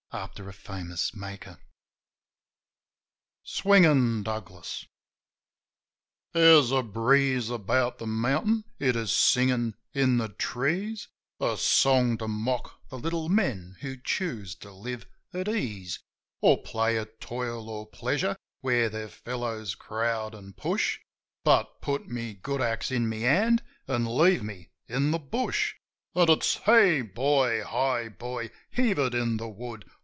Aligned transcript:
SWINGIN' 0.13 0.89
DOUGLAS 0.91 1.57
Swingin' 3.45 4.23
Douglas* 4.23 4.85
THERE'S 6.33 6.71
a 6.71 6.83
breeze 6.83 7.49
about 7.49 7.97
the 7.97 8.05
mountain, 8.07 8.65
it 8.77 8.97
is 8.97 9.13
singin' 9.13 9.73
in 9.93 10.17
the 10.17 10.27
trees 10.27 11.07
A 11.39 11.55
song 11.55 12.17
to 12.17 12.27
mock 12.27 12.77
the 12.89 12.99
little 12.99 13.29
men 13.29 13.77
who 13.79 13.95
choose 13.95 14.53
to 14.55 14.73
live 14.73 15.05
at 15.33 15.47
ease, 15.47 15.99
Or 16.41 16.61
play 16.61 16.99
at 16.99 17.21
toil 17.21 17.69
or 17.69 17.87
pleasure 17.87 18.35
where 18.59 18.89
their 18.89 19.07
fellows 19.07 19.75
crowd 19.75 20.35
and 20.35 20.57
push; 20.57 20.99
But 21.45 21.79
put 21.79 22.09
my 22.09 22.33
good 22.33 22.59
axe 22.59 22.91
in 22.91 23.07
my 23.09 23.19
hand 23.19 23.63
and 23.87 24.05
leave 24.09 24.43
me 24.43 24.71
in 24.89 25.11
the 25.11 25.19
bush— 25.19 25.75
And 26.15 26.29
it's: 26.29 26.55
Hey, 26.55 26.99
boy! 27.01 27.63
Hi, 27.63 28.09
boy! 28.09 28.51
Heave 28.71 28.99
it 28.99 29.15
in 29.15 29.37
the 29.37 29.47
wood! 29.47 29.89